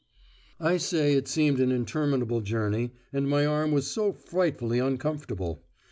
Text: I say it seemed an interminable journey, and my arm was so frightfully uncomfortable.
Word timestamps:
I 0.59 0.77
say 0.77 1.13
it 1.13 1.27
seemed 1.27 1.59
an 1.59 1.71
interminable 1.71 2.41
journey, 2.41 2.95
and 3.13 3.29
my 3.29 3.45
arm 3.45 3.71
was 3.71 3.85
so 3.85 4.11
frightfully 4.13 4.79
uncomfortable. 4.79 5.63